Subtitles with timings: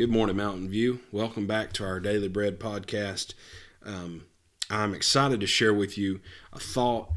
[0.00, 1.00] Good morning, Mountain View.
[1.12, 3.34] Welcome back to our Daily Bread podcast.
[3.84, 4.24] Um,
[4.70, 6.20] I'm excited to share with you
[6.54, 7.10] a thought,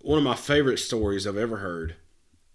[0.00, 1.96] one of my favorite stories I've ever heard.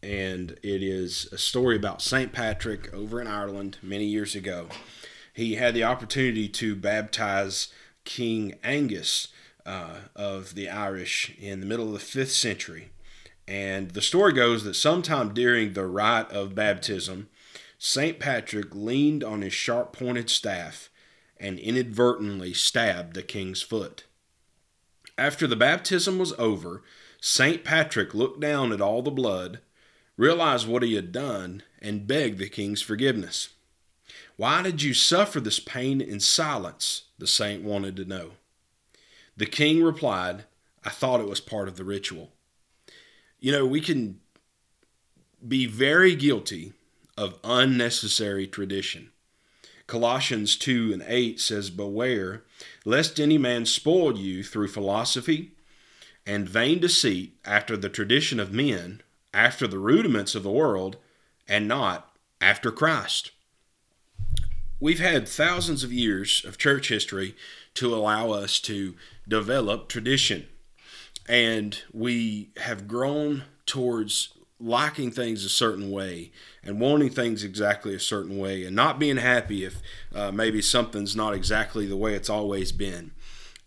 [0.01, 2.33] And it is a story about St.
[2.33, 4.65] Patrick over in Ireland many years ago.
[5.31, 7.67] He had the opportunity to baptize
[8.03, 9.27] King Angus
[9.63, 12.89] uh, of the Irish in the middle of the fifth century.
[13.47, 17.29] And the story goes that sometime during the rite of baptism,
[17.83, 18.19] St.
[18.19, 20.91] Patrick leaned on his sharp pointed staff
[21.37, 24.03] and inadvertently stabbed the king's foot.
[25.17, 26.83] After the baptism was over,
[27.19, 27.63] St.
[27.63, 29.61] Patrick looked down at all the blood,
[30.15, 33.49] realized what he had done, and begged the king's forgiveness.
[34.37, 37.05] Why did you suffer this pain in silence?
[37.17, 38.33] The saint wanted to know.
[39.35, 40.43] The king replied,
[40.85, 42.29] I thought it was part of the ritual.
[43.39, 44.19] You know, we can
[45.47, 46.73] be very guilty
[47.21, 49.11] of unnecessary tradition.
[49.85, 52.41] Colossians 2 and 8 says, Beware
[52.83, 55.51] lest any man spoil you through philosophy
[56.25, 59.03] and vain deceit after the tradition of men,
[59.35, 60.97] after the rudiments of the world,
[61.47, 62.11] and not
[62.41, 63.29] after Christ.
[64.79, 67.35] We've had thousands of years of church history
[67.75, 68.95] to allow us to
[69.27, 70.47] develop tradition.
[71.29, 76.31] And we have grown towards liking things a certain way
[76.63, 79.81] and wanting things exactly a certain way and not being happy if
[80.13, 83.11] uh, maybe something's not exactly the way it's always been.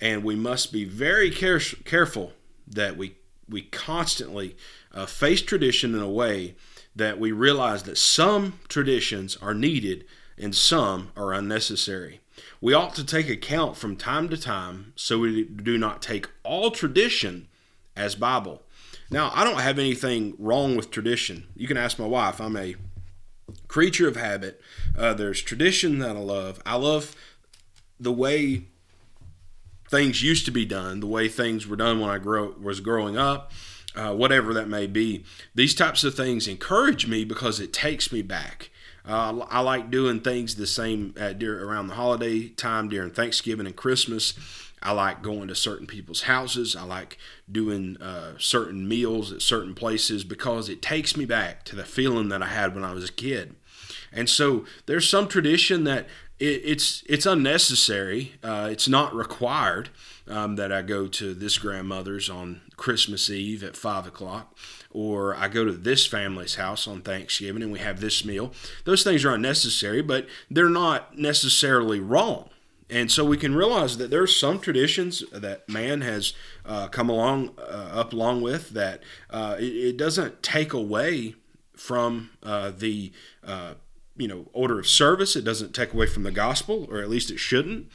[0.01, 2.33] And we must be very care- careful
[2.67, 3.17] that we
[3.49, 4.57] we constantly
[4.93, 6.55] uh, face tradition in a way
[6.97, 10.05] that we realize that some traditions are needed
[10.39, 12.21] and some are unnecessary.
[12.61, 16.71] We ought to take account from time to time so we do not take all
[16.71, 17.49] tradition
[17.97, 18.63] as Bible.
[19.11, 21.47] Now, I don't have anything wrong with tradition.
[21.55, 22.41] You can ask my wife.
[22.41, 22.75] I'm a
[23.69, 24.61] creature of habit.
[24.97, 26.61] Uh, there's tradition that I love.
[26.65, 27.15] I love
[28.01, 28.65] the way
[29.89, 33.17] things used to be done, the way things were done when I grow, was growing
[33.17, 33.53] up,
[33.95, 35.25] uh, whatever that may be.
[35.55, 38.71] These types of things encourage me because it takes me back.
[39.07, 43.77] Uh, I like doing things the same at, around the holiday time during Thanksgiving and
[43.77, 44.33] Christmas.
[44.85, 46.77] I like going to certain people's houses.
[46.77, 47.17] I like
[47.51, 52.29] doing uh, certain meals at certain places because it takes me back to the feeling
[52.29, 53.57] that I had when I was a kid.
[54.13, 56.07] And so there's some tradition that
[56.39, 58.35] it, it's it's unnecessary.
[58.43, 59.89] Uh, it's not required
[60.29, 64.57] um, that I go to this grandmother's on Christmas Eve at five o'clock,
[64.91, 68.53] or I go to this family's house on Thanksgiving and we have this meal.
[68.85, 72.51] Those things are unnecessary, but they're not necessarily wrong.
[72.91, 76.35] And so we can realize that there's some traditions that man has
[76.67, 81.35] uh, come along uh, up along with that uh, it, it, doesn't take away
[81.77, 83.13] from uh, the
[83.43, 83.75] uh,
[84.17, 85.35] you know order of service.
[85.35, 87.89] It doesn't take away from the gospel, or at least it shouldn't.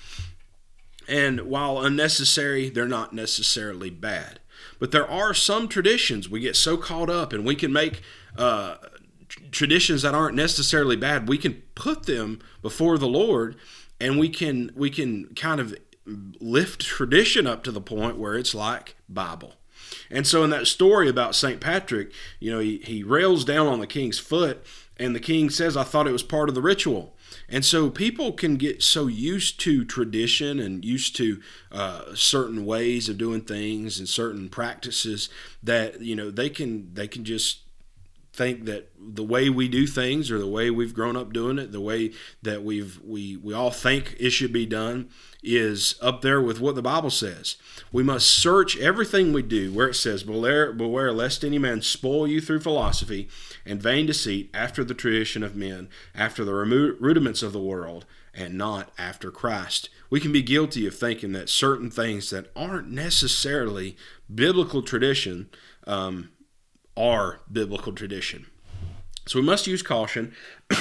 [1.08, 4.40] And while unnecessary, they're not necessarily bad.
[4.80, 8.02] But there are some traditions we get so caught up, and we can make
[8.38, 8.76] uh,
[9.52, 11.28] traditions that aren't necessarily bad.
[11.28, 13.56] We can put them before the Lord
[14.00, 15.76] and we can we can kind of
[16.40, 19.56] lift tradition up to the point where it's like Bible.
[20.10, 21.60] And so in that story about St.
[21.60, 24.66] Patrick, you know, he, he rails down on the king's foot
[24.98, 27.16] and the king says, I thought it was part of the ritual.
[27.48, 33.08] And so people can get so used to tradition and used to uh, certain ways
[33.08, 35.30] of doing things and certain practices
[35.64, 37.62] that you know they can they can just
[38.40, 41.74] think that the way we do things or the way we've grown up doing it,
[41.74, 45.10] the way that we've we we all think it should be done
[45.44, 47.58] is up there with what the Bible says.
[47.92, 52.28] We must search everything we do where it says, beware, beware lest any man spoil
[52.28, 53.28] you through philosophy
[53.66, 58.58] and vain deceit after the tradition of men, after the rudiments of the world, and
[58.58, 59.90] not after Christ.
[60.10, 63.98] We can be guilty of thinking that certain things that aren't necessarily
[64.34, 65.50] biblical tradition
[65.86, 66.30] um,
[66.96, 68.46] are biblical tradition.
[69.28, 70.34] So we must use caution.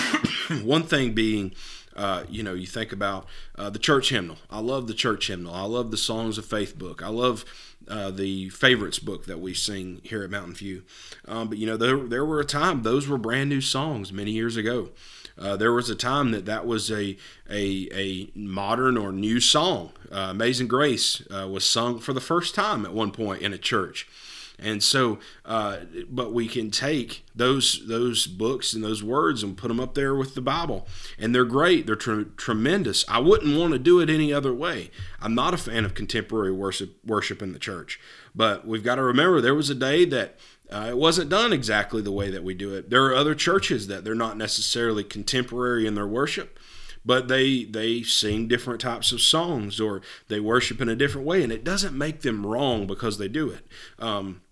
[0.62, 1.54] One thing being,
[1.94, 3.26] uh, you know, you think about
[3.56, 4.38] uh, the church hymnal.
[4.50, 5.54] I love the church hymnal.
[5.54, 7.02] I love the Songs of Faith book.
[7.02, 7.44] I love
[7.88, 10.82] uh, the favorites book that we sing here at Mountain View.
[11.26, 14.30] Um, but you know, there there were a time those were brand new songs many
[14.30, 14.90] years ago.
[15.38, 17.16] Uh, there was a time that that was a
[17.50, 19.92] a, a modern or new song.
[20.10, 23.58] Uh, Amazing Grace uh, was sung for the first time at one point in a
[23.58, 24.08] church.
[24.58, 25.78] And so, uh,
[26.10, 30.16] but we can take those those books and those words and put them up there
[30.16, 31.86] with the Bible, and they're great.
[31.86, 33.04] They're tre- tremendous.
[33.08, 34.90] I wouldn't want to do it any other way.
[35.20, 38.00] I'm not a fan of contemporary worship worship in the church,
[38.34, 40.38] but we've got to remember there was a day that
[40.70, 42.90] uh, it wasn't done exactly the way that we do it.
[42.90, 46.58] There are other churches that they're not necessarily contemporary in their worship,
[47.04, 51.42] but they they sing different types of songs or they worship in a different way,
[51.42, 53.64] and it doesn't make them wrong because they do it.
[53.98, 54.42] Um,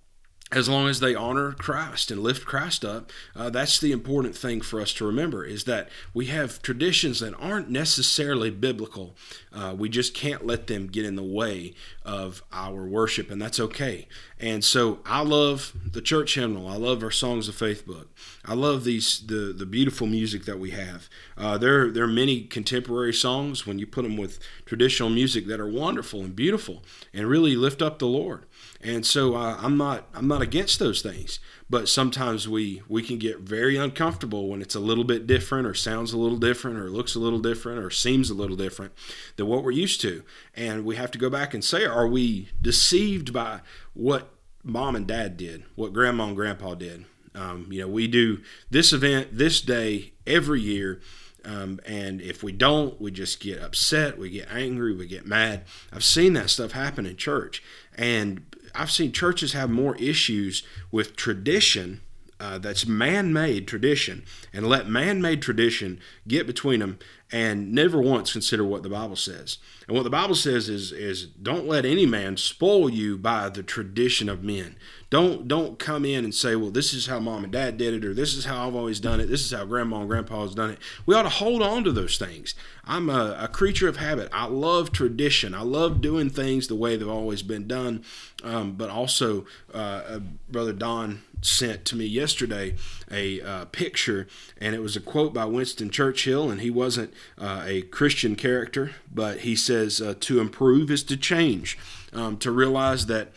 [0.52, 4.60] as long as they honor Christ and lift Christ up, uh, that's the important thing
[4.60, 9.16] for us to remember is that we have traditions that aren't necessarily biblical.
[9.52, 13.58] Uh, we just can't let them get in the way of our worship, and that's
[13.58, 14.06] okay.
[14.38, 16.68] And so I love the church hymnal.
[16.68, 18.08] I love our Songs of Faith book.
[18.44, 21.08] I love these the the beautiful music that we have.
[21.36, 25.58] Uh, there there are many contemporary songs when you put them with traditional music that
[25.58, 28.44] are wonderful and beautiful and really lift up the Lord.
[28.82, 33.18] And so uh, I'm not I'm not against those things, but sometimes we we can
[33.18, 36.90] get very uncomfortable when it's a little bit different or sounds a little different or
[36.90, 38.92] looks a little different or seems a little different
[39.36, 40.22] than what we're used to.
[40.54, 43.60] And we have to go back and say, are we deceived by
[43.94, 44.30] what
[44.62, 47.06] mom and dad did, what grandma and grandpa did?
[47.34, 48.40] Um, you know, we do
[48.70, 51.00] this event this day every year.
[51.44, 55.64] Um, and if we don't, we just get upset, we get angry, we get mad.
[55.92, 57.62] I've seen that stuff happen in church.
[57.96, 58.44] And
[58.78, 62.00] I've seen churches have more issues with tradition
[62.38, 66.98] uh, that's man-made tradition and let man-made tradition get between them
[67.32, 69.58] and never once consider what the bible says.
[69.88, 73.62] And what the bible says is is don't let any man spoil you by the
[73.62, 74.76] tradition of men.
[75.10, 78.04] Don't don't come in and say well this is how mom and dad did it
[78.04, 80.54] or this is how i've always done it this is how grandma and grandpa has
[80.54, 80.78] done it.
[81.04, 82.54] We ought to hold on to those things.
[82.84, 84.28] I'm a, a creature of habit.
[84.32, 85.54] I love tradition.
[85.54, 88.04] I love doing things the way they've always been done.
[88.44, 92.74] Um, but also uh, brother don sent to me yesterday
[93.10, 94.26] a uh, picture,
[94.58, 98.92] and it was a quote by Winston Churchill, and he wasn't uh, a Christian character,
[99.12, 101.78] but he says uh, to improve is to change,
[102.12, 103.32] um, to realize that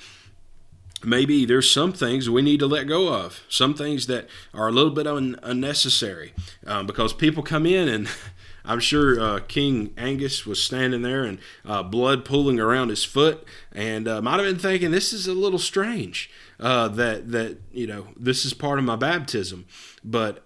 [1.03, 4.71] maybe there's some things we need to let go of, some things that are a
[4.71, 6.33] little bit un- unnecessary,
[6.65, 8.07] um, because people come in and
[8.65, 13.43] I'm sure uh, King Angus was standing there and uh, blood pooling around his foot,
[13.71, 16.29] and uh, might have been thinking, "This is a little strange
[16.59, 19.65] uh, that that you know this is part of my baptism,"
[20.03, 20.45] but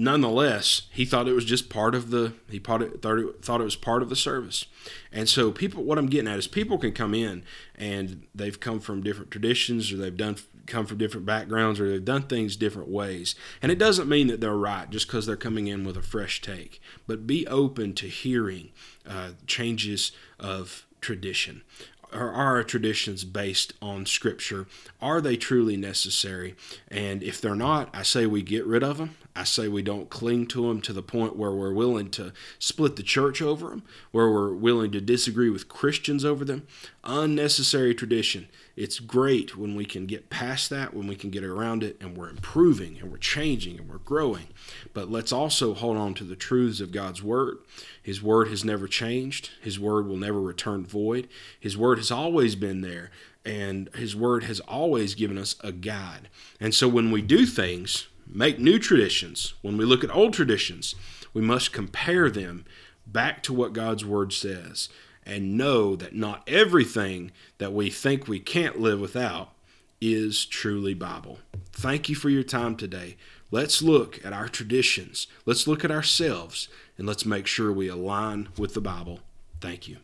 [0.00, 3.60] nonetheless, he thought it was just part of the he thought it, thought it, thought
[3.60, 4.64] it was part of the service.
[5.12, 7.44] And so people what I'm getting at is people can come in
[7.76, 10.36] and they've come from different traditions or they've done
[10.66, 13.34] come from different backgrounds or they've done things different ways.
[13.60, 16.40] And it doesn't mean that they're right just because they're coming in with a fresh
[16.40, 16.80] take.
[17.06, 18.70] But be open to hearing
[19.06, 21.62] uh, changes of tradition
[22.12, 24.66] are our traditions based on scripture?
[25.00, 26.54] Are they truly necessary?
[26.88, 30.10] And if they're not i say we get rid of them i say we don't
[30.10, 33.82] cling to them to the point where we're willing to split the church over them
[34.10, 36.66] where we're willing to disagree with christians over them.
[37.04, 41.82] Unnecessary tradition it's great when we can get past that, when we can get around
[41.82, 44.48] it, and we're improving and we're changing and we're growing.
[44.94, 47.58] But let's also hold on to the truths of God's Word.
[48.02, 51.28] His Word has never changed, His Word will never return void.
[51.58, 53.10] His Word has always been there,
[53.44, 56.28] and His Word has always given us a guide.
[56.60, 60.94] And so when we do things, make new traditions, when we look at old traditions,
[61.34, 62.64] we must compare them
[63.06, 64.88] back to what God's Word says
[65.24, 69.52] and know that not everything that we think we can't live without
[70.00, 71.38] is truly Bible.
[71.72, 73.16] Thank you for your time today.
[73.50, 75.26] Let's look at our traditions.
[75.44, 79.20] Let's look at ourselves and let's make sure we align with the Bible.
[79.60, 79.98] Thank you.